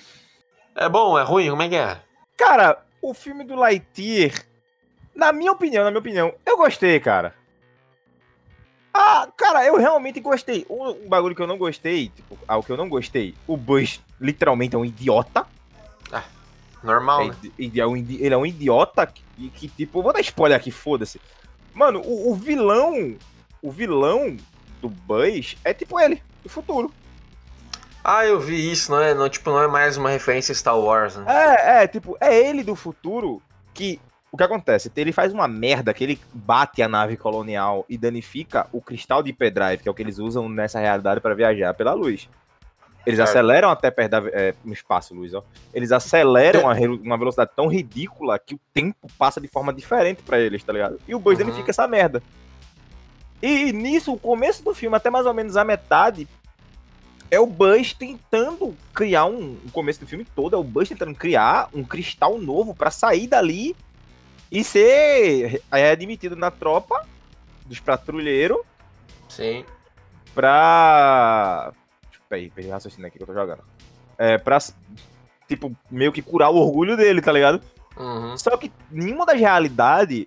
[0.74, 1.48] É bom, é ruim?
[1.50, 2.00] Como é que é?
[2.37, 4.33] Cara, o filme do Lightyear
[5.14, 7.35] Na minha opinião, na minha opinião, eu gostei, cara.
[8.92, 10.66] Ah, cara, eu realmente gostei.
[10.68, 13.57] Um, um bagulho que eu não gostei, tipo, ah, o que eu não gostei, o
[13.57, 15.46] Buzz literalmente é um idiota.
[16.85, 17.37] Normal, É, né?
[17.59, 21.20] ele, é um, ele é um idiota que, que, tipo, vou dar spoiler aqui, foda-se.
[21.75, 23.16] Mano, o, o vilão,
[23.61, 24.37] o vilão
[24.81, 26.92] do Buzz é tipo ele, do futuro.
[28.05, 30.79] Ah, eu vi isso, não é, não, tipo, não é mais uma referência a Star
[30.79, 31.25] Wars, né?
[31.27, 33.42] É, é, tipo, é ele do futuro
[33.73, 33.99] que.
[34.31, 34.90] O que acontece?
[34.97, 39.31] Ele faz uma merda que ele bate a nave colonial e danifica o cristal de
[39.31, 42.29] hyperdrive, que é o que eles usam nessa realidade para viajar pela luz.
[43.07, 43.29] Eles Certo.
[43.31, 45.43] aceleram até perto da, é, no espaço, luz, ó.
[45.75, 50.23] Eles aceleram a re- uma velocidade tão ridícula que o tempo passa de forma diferente
[50.23, 50.99] pra eles, tá ligado?
[51.07, 51.45] E o Buzz Uhum.
[51.47, 52.23] danifica essa merda.
[53.43, 56.27] E nisso, o começo do filme, até mais ou menos a metade,
[57.31, 59.59] é o Buzz tentando criar um.
[59.67, 63.27] O começo do filme todo é o Buzz tentando criar um cristal novo pra sair
[63.27, 63.77] dali
[64.51, 67.07] e ser é, admitido na tropa
[67.67, 68.59] dos patrulheiros
[69.29, 69.64] Sim.
[70.35, 71.73] pra.
[72.35, 73.62] Peraí, perdi o raciocínio aqui que eu tô jogando.
[74.18, 74.59] É, pra.
[75.47, 77.61] Tipo, meio que curar o orgulho dele, tá ligado?
[77.97, 78.37] Uhum.
[78.37, 80.25] Só que nenhuma das realidades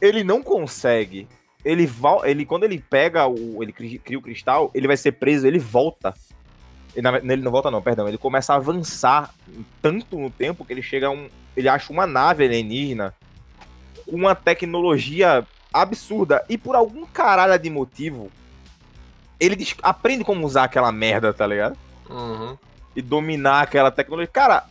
[0.00, 1.26] ele não consegue.
[1.64, 1.88] Ele,
[2.24, 3.62] ele quando ele pega o.
[3.62, 6.12] Ele cri- cria o cristal, ele vai ser preso, ele volta.
[6.94, 8.06] Ele, ele não volta, não, perdão.
[8.06, 9.32] Ele começa a avançar
[9.80, 11.30] tanto no tempo que ele chega a um.
[11.56, 13.14] Ele acha uma nave alienígena
[14.04, 16.44] com uma tecnologia absurda.
[16.48, 18.30] E por algum caralho de motivo,
[19.42, 21.76] ele aprende como usar aquela merda, tá ligado?
[22.08, 22.56] Uhum.
[22.94, 24.30] E dominar aquela tecnologia.
[24.32, 24.64] Cara,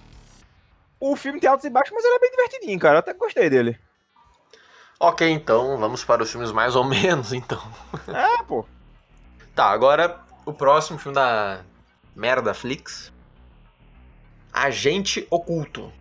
[0.97, 2.95] o filme tem altos e baixos, mas ele é bem divertidinho, cara.
[2.95, 3.77] Eu até gostei dele.
[4.97, 7.61] Ok, então, vamos para os filmes mais ou menos, então.
[8.07, 8.65] É, pô.
[9.53, 11.63] Tá, agora o próximo filme da
[12.15, 13.11] Merda Flix.
[14.53, 15.91] Agente Oculto.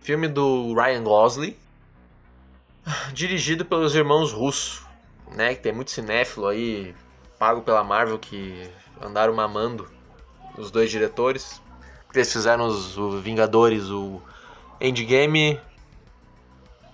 [0.00, 1.56] Filme do Ryan Gosling.
[3.12, 4.86] Dirigido pelos irmãos Russo,
[5.34, 5.56] né?
[5.56, 6.94] Que tem muito cinéfilo aí,
[7.42, 9.90] pago pela Marvel, que andaram mamando
[10.56, 11.60] os dois diretores.
[12.14, 14.22] Eles fizeram os, o Vingadores, o
[14.80, 15.60] Endgame.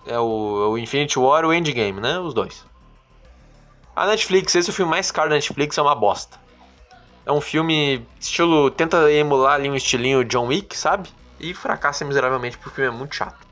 [0.07, 2.19] É o, o Infinity War e o Endgame, né?
[2.19, 2.65] Os dois.
[3.95, 6.39] A Netflix, esse é o filme mais caro da Netflix, é uma bosta.
[7.27, 8.71] É um filme estilo.
[8.71, 11.11] Tenta emular ali um estilinho John Wick, sabe?
[11.39, 13.47] E fracassa miseravelmente porque o filme é muito chato.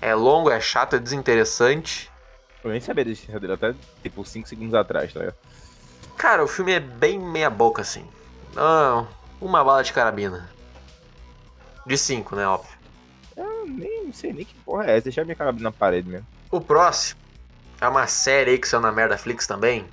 [0.00, 2.10] É longo, é chato, é desinteressante.
[2.64, 5.36] Eu nem sabia da existência dele até, tipo, 5 segundos atrás, tá ligado?
[6.16, 8.06] Cara, o filme é bem meia-boca assim.
[8.56, 9.04] Ah,
[9.40, 10.48] uma bala de carabina.
[11.84, 12.46] De 5, né?
[12.46, 12.76] Óbvio.
[13.36, 15.04] Eu nem não sei nem que porra é essa.
[15.04, 16.26] Deixa minha cara na parede mesmo.
[16.50, 17.20] O próximo
[17.80, 19.86] é uma série aí que saiu na Merda Flix também.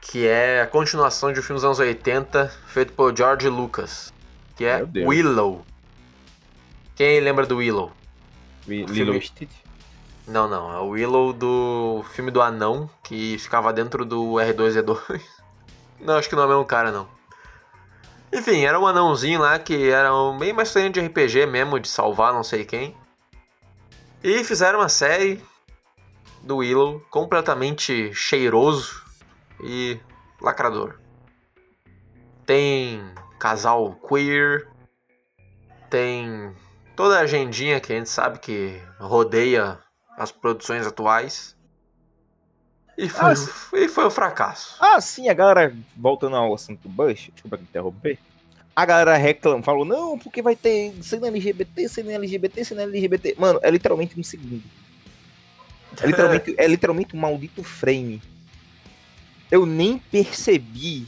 [0.00, 4.12] Que é a continuação de um filme dos anos 80, feito por George Lucas.
[4.56, 4.86] Que é.
[4.94, 5.64] Willow.
[6.94, 7.92] Quem lembra do Willow?
[9.22, 9.50] Stitch.
[10.28, 10.70] Não, não.
[10.70, 15.20] É o Willow do filme do anão, que ficava dentro do R2D2.
[16.00, 17.08] Não, acho que não é o mesmo cara, não.
[18.32, 21.88] Enfim, era um anãozinho lá que era um, bem mais historinha de RPG mesmo, de
[21.88, 22.96] salvar não sei quem.
[24.22, 25.42] E fizeram uma série
[26.40, 29.02] do Willow completamente cheiroso
[29.60, 29.98] e
[30.40, 31.00] lacrador.
[32.46, 33.02] Tem
[33.40, 34.68] casal queer,
[35.90, 36.54] tem
[36.94, 39.80] toda a agendinha que a gente sabe que rodeia
[40.18, 41.56] as produções atuais.
[42.96, 43.50] E foi, Ah, sim.
[43.74, 44.76] e foi um fracasso.
[44.80, 48.18] Ah, sim, a galera, voltando ao assunto do Bush, desculpa te interromper.
[48.74, 53.36] A galera reclama, falou, não, porque vai ter cena LGBT, cena LGBT, cena LGBT.
[53.38, 54.62] Mano, é literalmente um segundo.
[56.00, 58.20] É literalmente, é literalmente um maldito frame.
[59.50, 61.06] Eu nem percebi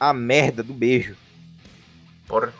[0.00, 1.16] a merda do beijo.
[2.26, 2.52] Porra.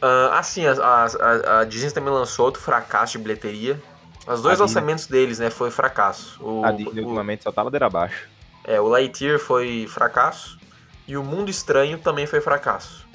[0.00, 3.80] Ah, assim, a, a, a- Disney também lançou outro fracasso de bilheteria.
[4.26, 6.38] Os dois A Disney- lançamentos deles, né, foi fracasso.
[6.42, 8.28] O, A Disney o, ultimamente só tá ladeira abaixo.
[8.64, 10.58] é, o Lightyear foi fracasso
[11.06, 13.06] e o Mundo Estranho também foi fracasso.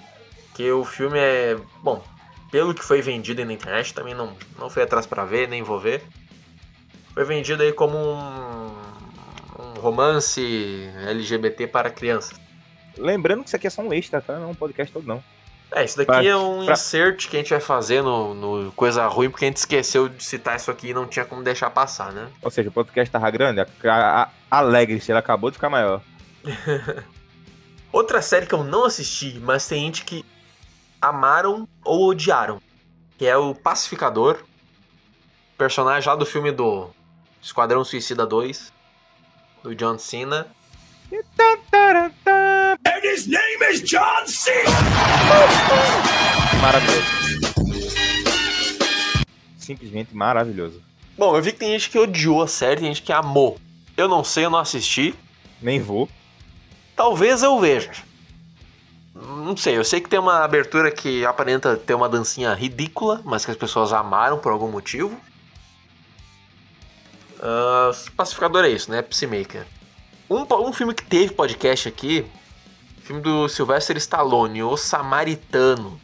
[0.55, 2.03] Que o filme é, bom,
[2.51, 5.79] pelo que foi vendido na internet, também não, não fui atrás pra ver, nem vou
[5.79, 6.03] ver.
[7.13, 8.75] Foi vendido aí como um,
[9.59, 10.41] um romance
[11.07, 12.39] LGBT para crianças.
[12.97, 14.37] Lembrando que isso aqui é só um extra, tá?
[14.37, 15.23] Não é um podcast todo, não.
[15.75, 18.71] É, isso daqui Pra- é um pra- insert que a gente vai fazer no, no
[18.73, 21.69] Coisa Ruim, porque a gente esqueceu de citar isso aqui e não tinha como deixar
[21.71, 22.27] passar, né?
[22.41, 26.01] Ou seja, o podcast tava grande, a, a, a Alegre-se, ele acabou de ficar maior.
[27.91, 30.23] Outra série que eu não assisti, mas tem gente que
[31.01, 32.62] amaram ou odiaram,
[33.17, 34.39] que é o Pacificador,
[35.57, 36.89] personagem lá do filme do
[37.41, 38.71] Esquadrão Suicida 2,
[39.63, 40.47] do John Cena.
[46.61, 47.23] Maravilhoso.
[49.57, 50.81] simplesmente maravilhoso.
[51.17, 53.57] Bom, eu vi que tem gente que odiou a série, tem gente que amou.
[53.95, 55.13] Eu não sei, eu não assisti.
[55.61, 56.09] Nem vou.
[56.95, 57.91] Talvez eu veja.
[59.15, 63.45] Não sei, eu sei que tem uma abertura que aparenta ter uma dancinha ridícula, mas
[63.45, 65.19] que as pessoas amaram por algum motivo.
[67.37, 69.01] Uh, pacificador é isso, né?
[69.01, 69.67] Psymaker.
[70.29, 72.25] Um, um filme que teve podcast aqui,
[73.03, 75.99] filme do Sylvester Stallone, O Samaritano.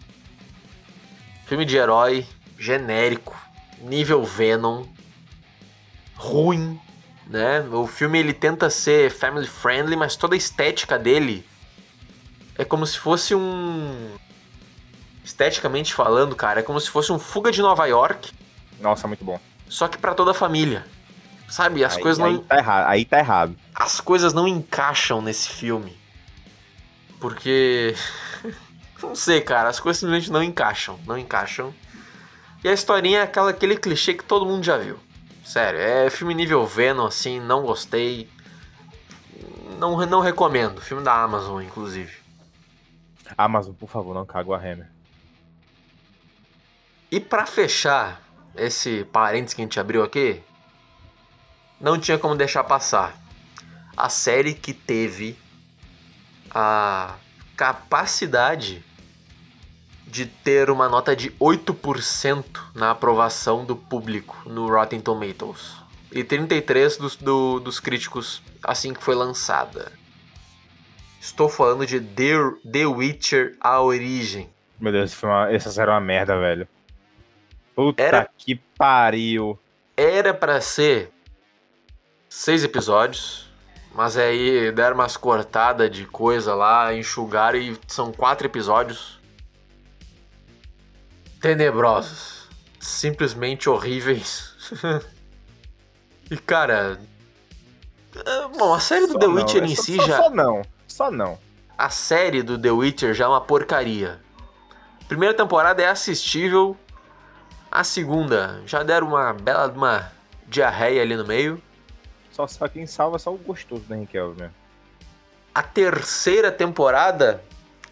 [1.46, 3.36] Filme de herói, genérico,
[3.82, 4.86] nível Venom,
[6.16, 6.80] ruim,
[7.26, 7.62] né?
[7.72, 11.44] O filme ele tenta ser family friendly, mas toda a estética dele
[12.58, 14.12] é como se fosse um
[15.24, 18.32] esteticamente falando, cara, é como se fosse um Fuga de Nova York.
[18.82, 19.40] Nossa, muito bom.
[19.68, 20.86] Só que para toda a família.
[21.48, 22.88] Sabe, as aí, coisas aí não tá errado.
[22.88, 23.56] Aí tá errado.
[23.74, 25.99] as coisas não encaixam nesse filme.
[27.20, 27.96] Porque
[29.02, 31.74] não sei, cara, as coisas simplesmente não encaixam, não encaixam.
[32.64, 35.00] E a historinha é aquela, aquele clichê que todo mundo já viu.
[35.44, 38.30] Sério, é filme nível Venom, assim, não gostei.
[39.80, 40.82] Não, não recomendo.
[40.82, 42.14] Filme da Amazon, inclusive.
[43.38, 44.90] Amazon, por favor, não caga o Hammer.
[47.12, 48.22] E pra fechar
[48.56, 50.44] esse parênteses que a gente abriu aqui,
[51.80, 53.16] não tinha como deixar passar.
[53.96, 55.38] A série que teve
[56.52, 57.16] a
[57.56, 58.84] capacidade
[60.08, 65.76] de ter uma nota de 8% na aprovação do público no Rotten Tomatoes.
[66.12, 69.92] E 33% dos, do, dos críticos assim que foi lançada.
[71.22, 72.34] Estou falando de The,
[72.72, 74.50] The Witcher A Origem.
[74.80, 76.68] Meu Deus, foi uma, essa série é uma merda, velho.
[77.76, 79.60] Puta Era- que pariu.
[79.96, 81.12] Era pra ser
[82.30, 83.49] seis episódios,
[83.94, 89.20] mas aí deram umas cortadas de coisa lá, enxugaram e são quatro episódios
[91.42, 92.48] tenebrosos,
[92.80, 94.54] simplesmente horríveis.
[96.30, 97.00] e cara,
[98.16, 100.18] é, bom, a série do Só The não, Witcher é em só- si só, já
[100.18, 100.62] Só não.
[100.88, 101.40] Só não.
[101.78, 104.20] a série do The Witcher já é uma porcaria.
[105.08, 106.78] Primeira temporada é assistível.
[107.72, 110.12] A segunda já deram uma bela de uma
[110.48, 111.62] diarreia ali no meio.
[112.40, 114.54] Só, só quem salva é só o gostoso da Henrique Cavill mesmo.
[115.54, 117.44] A terceira temporada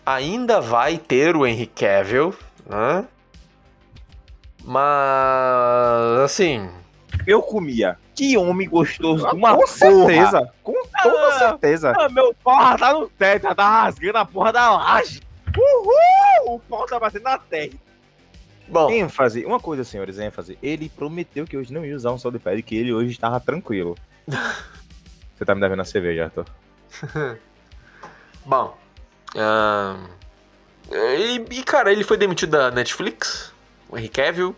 [0.05, 2.33] ainda vai ter o Henry Cavill,
[2.65, 3.05] né?
[4.63, 6.69] Mas assim,
[7.25, 7.97] Eu comia.
[8.15, 9.67] Que homem gostoso de uma Com porra.
[9.67, 10.53] certeza.
[10.63, 11.31] Com toda Ah.
[11.39, 11.93] certeza.
[11.97, 15.19] Ah, meu pau tá no teto, já tá rasgando a porra da laje.
[15.57, 16.55] Uhul!
[16.55, 17.73] O pau tá batendo na terra.
[18.69, 20.57] bom, ênfase, uma coisa, senhores, ênfase.
[20.63, 23.95] Ele prometeu que hoje não ia usar um soundpad, que ele hoje estava tranquilo.
[24.27, 26.45] Você tá me devendo a cerveja, Arthur.
[28.45, 28.77] bom.
[29.35, 30.07] ahn,
[30.91, 33.53] e, e, cara, ele foi demitido da Netflix,
[33.89, 34.55] o Henry Cavill.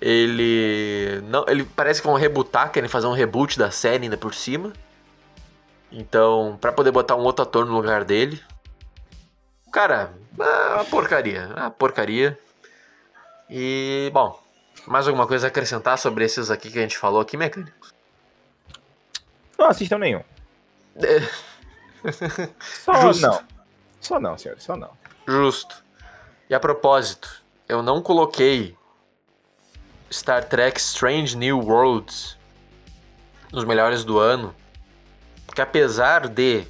[0.00, 4.34] Ele não, ele parece que vão rebootar, querem fazer um reboot da série ainda por
[4.34, 4.72] cima.
[5.92, 8.40] Então, pra poder botar um outro ator no lugar dele.
[9.72, 12.38] Cara, é uma porcaria, é uma porcaria.
[13.48, 14.40] E, bom,
[14.86, 17.92] mais alguma coisa a acrescentar sobre esses aqui que a gente falou aqui, mecânicos?
[19.60, 20.22] Não assistam nenhum.
[20.96, 21.20] É.
[22.62, 23.26] Só Justo.
[23.26, 23.42] não.
[24.00, 24.90] Só não, senhores, só não.
[25.28, 25.84] Justo.
[26.48, 28.74] E a propósito, eu não coloquei
[30.10, 32.38] Star Trek Strange New Worlds
[33.52, 34.54] nos melhores do ano,
[35.44, 36.64] porque apesar de.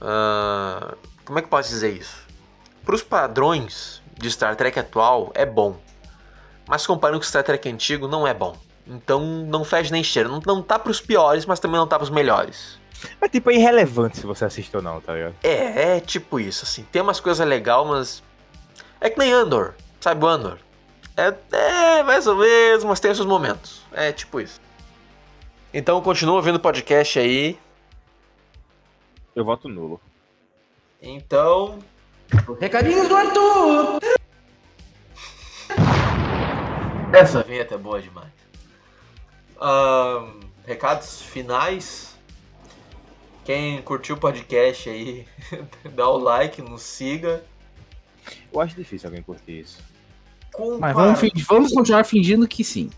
[0.00, 0.94] ah,
[1.26, 2.26] como é que eu posso dizer isso?
[2.82, 5.78] Para os padrões de Star Trek atual, é bom.
[6.66, 8.56] Mas comparando com o Star Trek antigo, não é bom.
[8.86, 10.28] Então não fede nem cheira.
[10.28, 12.78] Não, não tá pros piores, mas também não tá pros melhores.
[13.20, 15.34] Mas tipo, é irrelevante se você assiste ou não, tá ligado?
[15.42, 16.84] É, é tipo isso, assim.
[16.90, 18.22] Tem umas coisas legais, mas.
[19.00, 20.58] É que nem Andor, sabe o Andor?
[21.16, 23.82] É, é, mais ou menos, mas tem seus momentos.
[23.92, 24.60] É tipo isso.
[25.74, 27.58] Então continua ouvindo o podcast aí.
[29.34, 30.00] Eu voto nulo.
[31.00, 31.78] Então.
[32.60, 33.98] Recadinhos do Arthur!
[37.12, 38.41] Essa vinheta é boa demais.
[40.66, 42.16] Recados finais.
[43.44, 45.26] Quem curtiu o podcast aí,
[45.94, 47.44] dá o like, nos siga.
[48.52, 49.78] Eu acho difícil alguém curtir isso.
[50.78, 52.90] Mas vamos, fingir- vamos continuar fingindo que sim.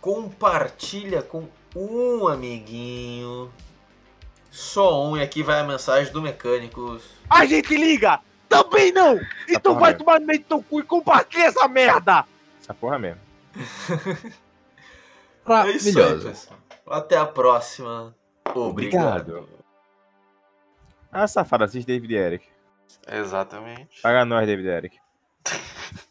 [0.00, 3.50] compartilha com um amiguinho.
[4.50, 7.04] Só um, e aqui vai a mensagem do Mecânicos.
[7.30, 8.20] A gente liga!
[8.48, 9.18] Também não!
[9.48, 10.04] Então porra vai mesmo.
[10.04, 12.26] tomar no meio do teu cu e compartilha essa merda!
[12.60, 13.20] Essa porra mesmo.
[15.46, 16.28] É isso aí, Maravilhoso.
[16.28, 16.58] pessoal.
[16.86, 18.14] Até a próxima.
[18.54, 19.48] Obrigado.
[21.10, 22.46] Ah, safado, assiste David e Eric.
[23.06, 24.00] Exatamente.
[24.02, 24.98] Paga nós, David e Eric.